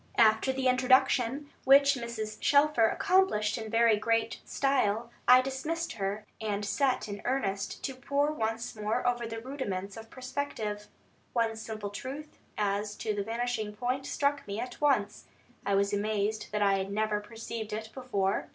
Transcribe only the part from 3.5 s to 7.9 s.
in very great style, I dismissed her, and set to in earnest